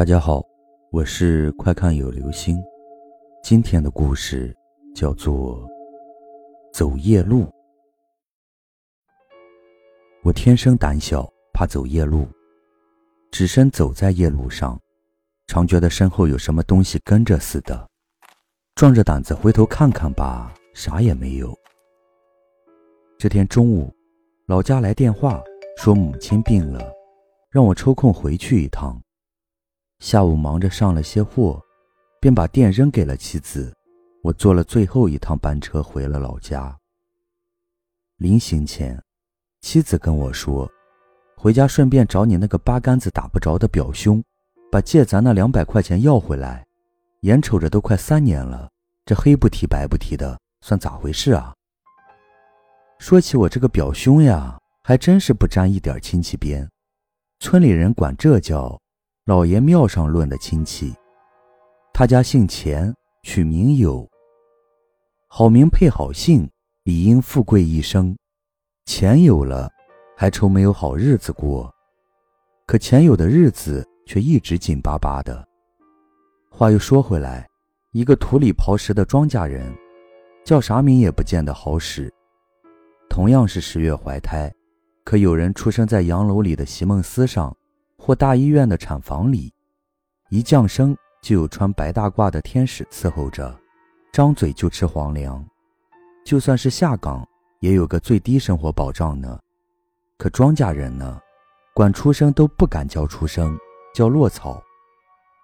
[0.00, 0.42] 大家好，
[0.92, 2.58] 我是快看有流星。
[3.42, 4.56] 今天的故事
[4.94, 5.68] 叫做
[6.72, 7.42] 《走夜路》。
[10.22, 12.26] 我天生胆小，怕走夜路，
[13.30, 14.80] 只身走在夜路上，
[15.48, 17.86] 常觉得身后有什么东西跟着似的。
[18.76, 21.54] 壮着胆子回头看看吧，啥也没有。
[23.18, 23.94] 这天中午，
[24.46, 25.42] 老家来电话
[25.76, 26.90] 说母亲病了，
[27.50, 28.98] 让我抽空回去一趟。
[30.00, 31.62] 下午忙着上了些货，
[32.20, 33.70] 便把店扔给了妻子。
[34.22, 36.74] 我坐了最后一趟班车回了老家。
[38.16, 38.98] 临行前，
[39.60, 40.70] 妻子跟我说
[41.36, 44.24] ：“回家顺便找你那个八竿子打不着的表兄，
[44.72, 46.66] 把借咱那两百块钱要回来。
[47.20, 48.70] 眼瞅着都快三年了，
[49.04, 51.54] 这黑不提白不提的，算咋回事啊？”
[52.98, 56.66] 说起我这个表兄呀，还真是不沾一点亲戚边，
[57.38, 58.80] 村里人管这叫。
[59.30, 60.92] 老爷庙上论的亲戚，
[61.94, 62.92] 他家姓钱，
[63.22, 64.04] 取名友。
[65.28, 66.50] 好名配好姓，
[66.82, 68.12] 理应富贵一生。
[68.86, 69.70] 钱有了，
[70.16, 71.72] 还愁没有好日子过。
[72.66, 75.46] 可钱有的日子却一直紧巴巴的。
[76.50, 77.48] 话又说回来，
[77.92, 79.72] 一个土里刨食的庄稼人，
[80.44, 82.12] 叫啥名也不见得好使。
[83.08, 84.52] 同样是十月怀胎，
[85.04, 87.56] 可有人出生在洋楼里的席梦思上。
[88.10, 89.54] 或大医院的产房里，
[90.30, 93.56] 一降生就有穿白大褂的天使伺候着，
[94.12, 95.48] 张嘴就吃皇粮。
[96.24, 97.24] 就算是下岗，
[97.60, 99.38] 也有个最低生活保障呢。
[100.18, 101.20] 可庄稼人呢，
[101.72, 103.56] 管出生都不敢叫出生，
[103.94, 104.60] 叫落草，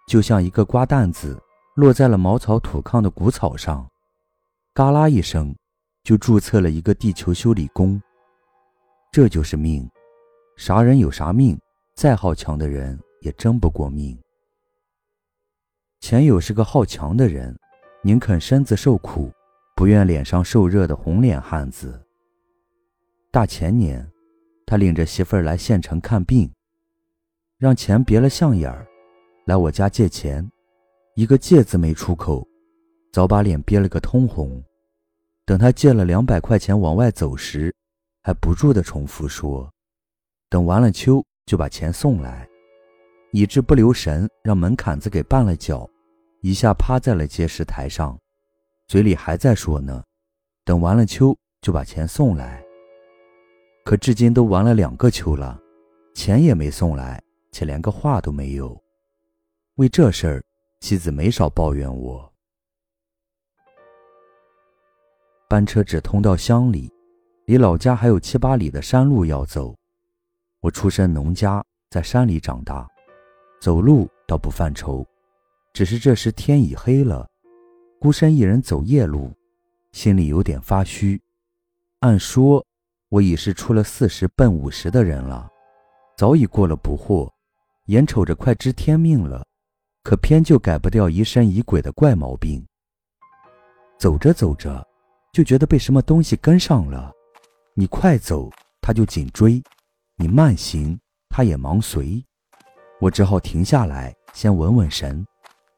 [0.09, 1.41] 就像一个瓜蛋子
[1.77, 3.89] 落在了茅草土炕的谷草上，
[4.75, 5.55] 嘎啦一声，
[6.03, 8.03] 就注册了一个地球修理工。
[9.13, 9.89] 这就是命，
[10.57, 11.57] 啥人有啥命。
[11.97, 14.17] 再好强的人也争不过命。
[15.99, 17.59] 钱友是个好强的人，
[18.03, 19.33] 宁肯身子受苦，
[19.75, 21.99] 不愿脸上受热的红脸汉子。
[23.31, 24.07] 大前年，
[24.67, 26.53] 他领着媳妇儿来县城看病，
[27.57, 28.87] 让钱别了相眼儿，
[29.47, 30.47] 来我家借钱，
[31.15, 32.47] 一个借字没出口，
[33.11, 34.63] 早把脸憋了个通红。
[35.47, 37.75] 等他借了两百块钱往外走时，
[38.23, 39.73] 还不住地重复说
[40.51, 42.47] ：“等完了秋。”就把钱送来，
[43.31, 45.89] 以致不留神让门槛子给绊了脚，
[46.43, 48.19] 一下趴在了结石台上，
[48.89, 50.03] 嘴里还在说呢
[50.67, 52.61] ：“等完了秋就把钱送来。”
[53.87, 55.57] 可至今都完了两个秋了，
[56.15, 58.77] 钱也没送来，且连个话都没有。
[59.77, 60.45] 为这事儿，
[60.81, 62.33] 妻子没少抱怨我。
[65.49, 66.93] 班车只通到乡里，
[67.45, 69.73] 离老家还有七八里的山路要走。
[70.67, 72.85] 我出身农家，在山里长大，
[73.61, 75.07] 走路倒不犯愁，
[75.73, 77.25] 只是这时天已黑了，
[78.01, 79.33] 孤身一人走夜路，
[79.93, 81.23] 心里有点发虚。
[82.01, 82.67] 按说
[83.11, 85.49] 我已是出了四十奔五十的人了，
[86.17, 87.31] 早已过了不惑，
[87.85, 89.47] 眼瞅着快知天命了，
[90.03, 92.67] 可偏就改不掉疑神疑鬼的怪毛病。
[94.01, 94.85] 走着走着，
[95.33, 97.13] 就觉得被什么东西跟上了，
[97.75, 98.51] 你快走，
[98.81, 99.63] 他就紧追。
[100.19, 102.25] 你慢行，他也忙随，
[103.01, 105.25] 我只好停下来，先稳稳神。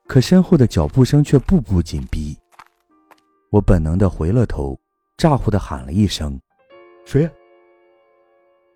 [0.07, 2.39] 可身后的脚步声却步步紧逼，
[3.51, 4.79] 我本能的回了头，
[5.17, 6.41] 咋呼的喊了一声
[7.05, 7.29] ：“谁？”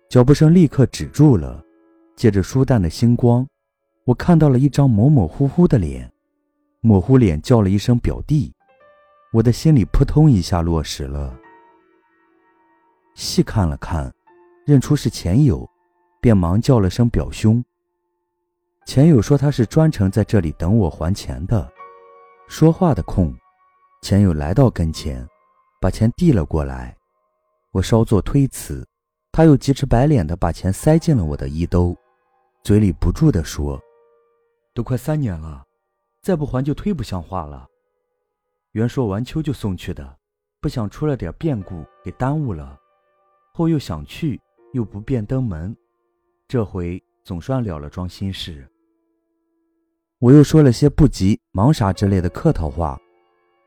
[0.09, 1.63] 脚步声立刻止住了，
[2.17, 3.47] 借着疏淡的星光，
[4.03, 6.11] 我看到了一张模模糊糊的脸，
[6.81, 8.53] 模糊脸叫了一声“表弟”，
[9.31, 11.33] 我的心里扑通一下落实了。
[13.15, 14.13] 细看了看。
[14.65, 15.69] 认出是钱友，
[16.21, 17.63] 便忙叫了声表兄。
[18.85, 21.69] 钱友说他是专程在这里等我还钱的。
[22.47, 23.35] 说话的空，
[24.01, 25.27] 钱友来到跟前，
[25.81, 26.95] 把钱递了过来。
[27.71, 28.87] 我稍作推辞，
[29.33, 31.93] 他又急赤白脸的把钱塞进了我的衣兜，
[32.63, 33.81] 嘴里不住的说
[34.73, 35.61] ：“都快三年了，
[36.21, 37.67] 再不还就忒不像话了。
[38.71, 40.17] 原说完秋就送去的，
[40.61, 42.77] 不想出了点变故给耽误了，
[43.53, 44.39] 后又想去。”
[44.73, 45.75] 又不便登门，
[46.47, 48.67] 这回总算了了桩心事。
[50.17, 52.99] 我又说了些不急忙啥之类的客套话，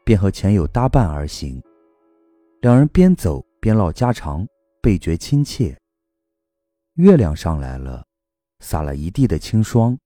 [0.04, 1.62] 便和前友搭伴而行。
[2.60, 4.44] 两人边走边唠家常，
[4.82, 5.78] 倍觉亲切。
[6.94, 8.04] 月亮上来了，
[8.60, 9.96] 洒了一地的清霜。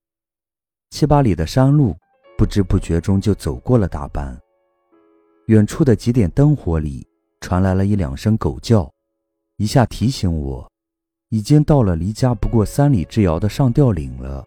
[0.90, 1.96] 七八里的山路，
[2.36, 4.38] 不知不觉中就走过了大半。
[5.46, 7.06] 远处的几点灯火里，
[7.40, 8.92] 传来了一两声狗叫，
[9.56, 10.70] 一下提醒我。
[11.30, 14.44] 已经到了离家不过三里之遥的上吊岭了。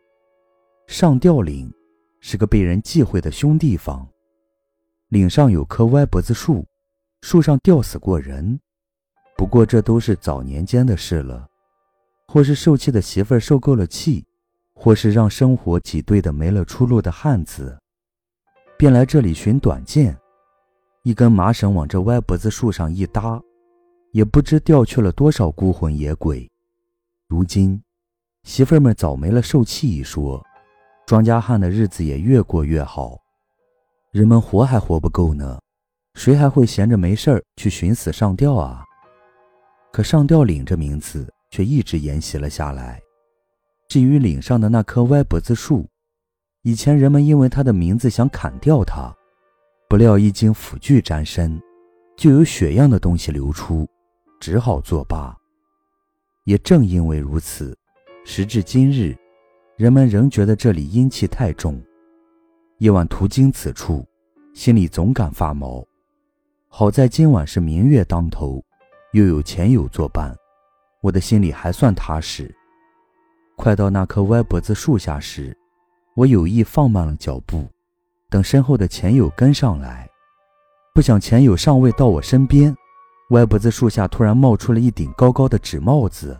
[0.85, 1.73] 上吊岭
[2.19, 4.05] 是个被人忌讳的凶地方。
[5.07, 6.65] 岭上有棵歪脖子树，
[7.21, 8.59] 树上吊死过人。
[9.37, 11.47] 不过这都是早年间的事了，
[12.27, 14.25] 或是受气的媳妇儿受够了气，
[14.75, 17.77] 或是让生活挤兑的没了出路的汉子，
[18.77, 20.17] 便来这里寻短见。
[21.03, 23.41] 一根麻绳往这歪脖子树上一搭，
[24.11, 26.49] 也不知吊去了多少孤魂野鬼。
[27.33, 27.81] 如今，
[28.43, 30.39] 媳妇儿们早没了受气一说，
[31.07, 33.19] 庄稼汉的日子也越过越好，
[34.11, 35.59] 人们活还活不够呢，
[36.13, 38.83] 谁还会闲着没事儿去寻死上吊啊？
[39.91, 43.01] 可上吊岭这名字却一直沿袭了下来。
[43.89, 45.89] 至于岭上的那棵歪脖子树，
[46.61, 49.11] 以前人们因为它的名字想砍掉它。
[49.89, 51.59] 不料一经斧锯沾身，
[52.15, 53.89] 就有血样的东西流出，
[54.39, 55.35] 只好作罢。
[56.45, 57.77] 也正因为如此，
[58.25, 59.15] 时至今日，
[59.77, 61.81] 人们仍觉得这里阴气太重。
[62.79, 64.05] 夜晚途经此处，
[64.53, 65.85] 心里总感发毛。
[66.67, 68.61] 好在今晚是明月当头，
[69.13, 70.35] 又有钱友作伴，
[71.01, 72.53] 我的心里还算踏实。
[73.55, 75.57] 快到那棵歪脖子树下时，
[76.15, 77.65] 我有意放慢了脚步。
[78.29, 80.09] 等身后的钱友跟上来，
[80.93, 82.75] 不想钱友尚未到我身边，
[83.33, 86.39] 歪脖子树下突然冒出了一顶高高的纸帽子，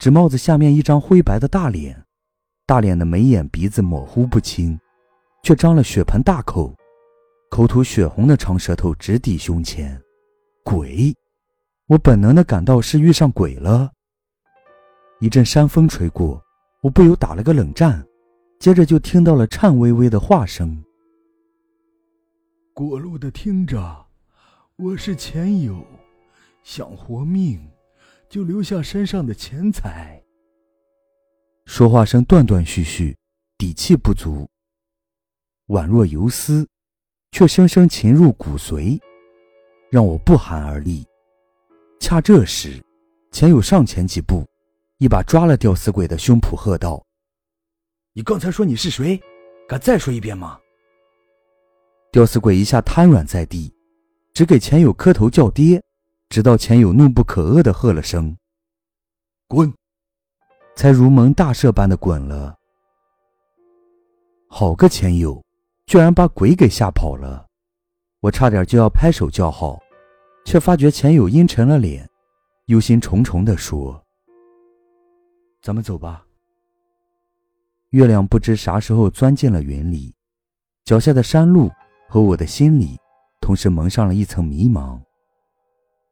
[0.00, 2.04] 纸帽子下面一张灰白的大脸，
[2.66, 4.76] 大脸的眉眼鼻子模糊不清，
[5.44, 6.74] 却张了血盆大口，
[7.48, 10.00] 口吐血红的长舌头直抵胸前。
[10.64, 11.14] 鬼！
[11.86, 13.92] 我本能的感到是遇上鬼了。
[15.20, 16.42] 一阵山风吹过，
[16.82, 18.04] 我不由打了个冷战，
[18.58, 20.82] 接着就听到了颤巍巍的话声。
[22.74, 24.06] 过路的听着，
[24.74, 25.86] 我是钱友，
[26.68, 27.60] 想活命，
[28.28, 30.20] 就留下身上的钱财。
[31.64, 33.16] 说话声断断续续，
[33.56, 34.50] 底气不足，
[35.68, 36.68] 宛若游丝，
[37.30, 39.00] 却深深侵入骨髓，
[39.90, 41.06] 让我不寒而栗。
[42.00, 42.82] 恰这时，
[43.30, 44.44] 钱友上前几步，
[44.98, 47.00] 一把抓了吊死鬼的胸脯，喝道
[48.12, 49.22] ：“你刚才说你是谁？
[49.68, 50.58] 敢再说一遍吗？”
[52.10, 53.72] 吊死鬼一下瘫软在地，
[54.34, 55.80] 只给钱友磕头叫爹，
[56.28, 58.36] 直到钱友怒不可遏的喝了声
[59.48, 59.72] “滚”，
[60.76, 62.56] 才如蒙大赦般的滚了。
[64.48, 65.42] 好个钱友，
[65.86, 67.46] 居然把鬼给吓跑了！
[68.20, 69.78] 我差点就要拍手叫好，
[70.44, 72.08] 却发觉钱友阴沉了脸，
[72.66, 74.04] 忧心忡忡地说
[75.62, 76.24] ：“咱们走吧。”
[77.90, 80.14] 月亮不知啥时候钻进了云里，
[80.84, 81.70] 脚下的山路。
[82.08, 82.96] 和我的心里
[83.40, 85.00] 同时蒙上了一层迷茫。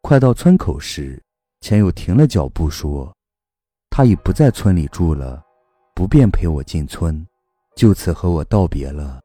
[0.07, 1.19] 快到村口时，
[1.63, 3.11] 钱友停了脚步，说
[3.89, 5.43] ：“他已不在村里住了，
[5.95, 7.27] 不便陪我进村，
[7.75, 9.19] 就此和我道别了。”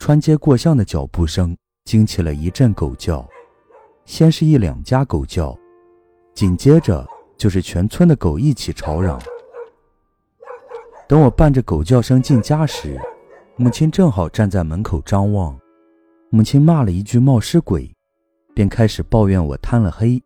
[0.00, 1.54] 穿街过巷的脚步声
[1.84, 3.28] 惊起了一阵狗叫，
[4.06, 5.54] 先是一两家狗叫，
[6.32, 9.20] 紧接着就是全村的狗一起吵嚷。
[11.06, 12.98] 等我伴着狗叫声进家时，
[13.56, 15.60] 母亲正好站在门口张望，
[16.30, 17.93] 母亲骂了一句“冒失鬼”，
[18.54, 20.22] 便开始抱怨我贪了黑，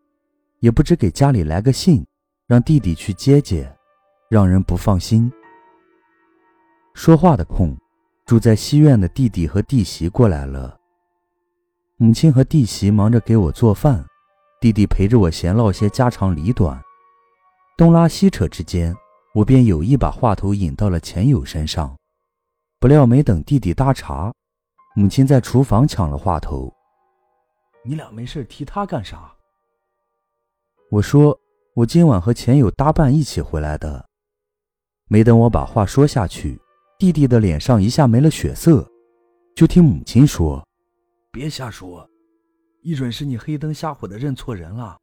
[0.59, 2.05] 也不知给家里来个信，
[2.47, 3.75] 让弟弟去接接，
[4.29, 5.31] 让人不放心。
[6.93, 7.75] 说话的空，
[8.25, 10.77] 住在西院的弟弟和弟媳过来了。
[11.97, 14.05] 母亲和弟媳忙着给我做饭，
[14.61, 16.81] 弟弟陪着我闲唠些家长里短，
[17.77, 18.95] 东拉西扯之间，
[19.33, 21.95] 我便有意把话头引到了钱友身上。
[22.79, 24.33] 不料没等弟弟搭茬，
[24.95, 26.73] 母亲在厨房抢了话头
[27.89, 29.33] ：“你俩没事提他干啥？”
[30.91, 31.35] 我说
[31.73, 34.07] ：“我今晚和前友搭伴一起回来的。”
[35.09, 36.59] 没等我把话说下去，
[36.99, 38.87] 弟弟的脸上一下没了血色，
[39.55, 40.63] 就听母亲说
[41.33, 42.07] ：“别瞎说，
[42.83, 44.95] 一准是你黑灯瞎火的认错人了。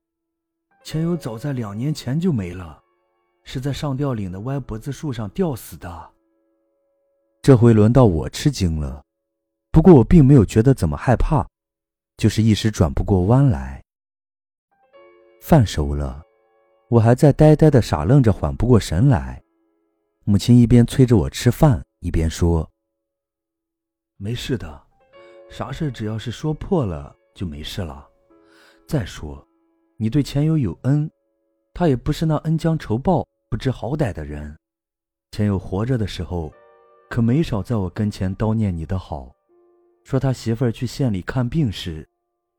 [0.84, 2.80] 前友早在两年前就没了，
[3.42, 6.10] 是在上吊岭的歪脖子树上吊死的。”
[7.42, 9.02] 这回轮到我吃惊了，
[9.72, 11.44] 不过我并没有觉得怎么害怕，
[12.16, 13.82] 就是一时转不过弯来。
[15.40, 16.22] 饭熟了，
[16.88, 19.42] 我还在呆呆的傻愣着，缓不过神来。
[20.24, 22.68] 母亲一边催着我吃饭，一边说
[24.16, 24.82] ：“没事的，
[25.50, 28.08] 啥事只要是说破了就没事了。
[28.88, 29.46] 再说，
[29.96, 31.10] 你对钱友有恩，
[31.74, 34.56] 他也不是那恩将仇报、不知好歹的人。
[35.32, 36.52] 钱友活着的时候。”
[37.08, 39.32] 可没少在我跟前叨念你的好，
[40.06, 42.08] 说他媳妇儿去县里看病时，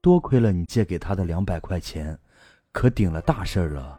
[0.01, 2.20] 多亏了你借给他的两百块钱，
[2.74, 3.98] 可顶了大事儿了。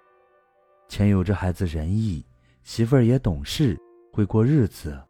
[0.86, 2.22] 钱有这孩子仁义，
[2.62, 3.74] 媳妇儿也懂事，
[4.12, 5.02] 会过日子。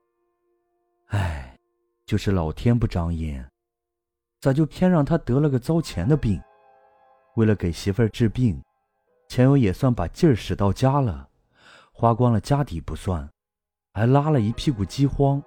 [1.07, 1.59] 唉，
[2.07, 3.45] 就是老天不长眼，
[4.38, 6.40] 咋就偏让他得了个糟钱的病？
[7.35, 8.62] 为了给媳妇儿治病，
[9.28, 11.28] 钱友也算把劲儿使到家了，
[11.90, 13.28] 花光了家底不算，
[13.95, 15.42] 还拉了一屁股饥荒，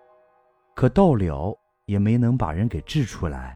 [0.75, 1.57] 可到了
[1.91, 3.53] 也没能把人给治出来，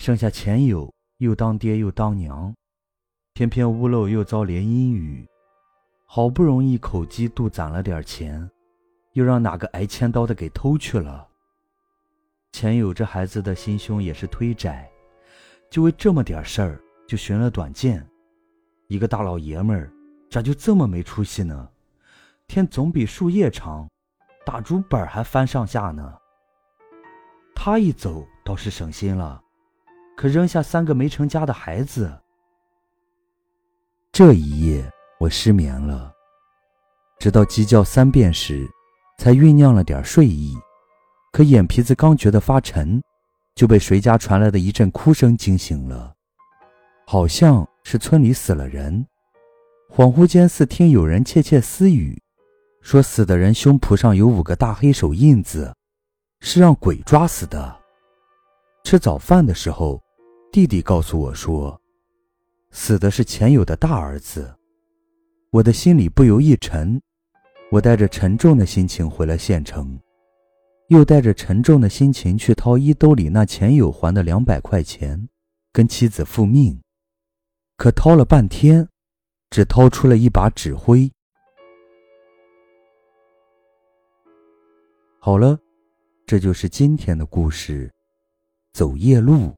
[0.00, 2.52] 剩下钱友又当爹又当娘，
[3.32, 5.24] 偏偏屋漏又遭连阴雨。
[6.04, 8.50] 好不容易口饥度攒了点钱，
[9.12, 11.28] 又让哪个挨千刀的给偷去了。
[12.50, 14.90] 钱友这孩子的心胸也是忒窄，
[15.70, 18.04] 就为这么点事儿就寻了短见。
[18.88, 19.92] 一个大老爷们儿
[20.28, 21.70] 咋就这么没出息呢？
[22.48, 23.88] 天总比树叶长，
[24.44, 26.18] 打竹板还翻上下呢。
[27.60, 29.42] 他一走倒是省心了，
[30.16, 32.16] 可扔下三个没成家的孩子，
[34.12, 34.88] 这一夜。
[35.18, 36.12] 我失眠了，
[37.18, 38.64] 直到鸡叫三遍时，
[39.18, 40.56] 才酝酿了点睡意。
[41.32, 43.02] 可眼皮子刚觉得发沉，
[43.56, 46.14] 就被谁家传来的一阵哭声惊醒了，
[47.04, 49.04] 好像是村里死了人。
[49.90, 52.22] 恍惚间，似听有人窃窃私语，
[52.80, 55.74] 说死的人胸脯上有五个大黑手印子，
[56.40, 57.76] 是让鬼抓死的。
[58.84, 60.02] 吃早饭的时候，
[60.50, 61.80] 弟弟告诉我说，
[62.70, 64.54] 死的是钱友的大儿子。
[65.50, 67.00] 我的心里不由一沉，
[67.70, 69.98] 我带着沉重的心情回了县城，
[70.88, 75.28] 又带着沉重的心情去掏衣兜里那钱友还的两百块钱，
[75.72, 76.80] 跟妻子复命。
[77.76, 78.88] 可掏了半天，
[79.50, 81.10] 只掏出了一把纸灰。
[85.18, 85.58] 好了，
[86.28, 87.90] 这就是今天的故事，
[88.74, 89.57] 走夜路。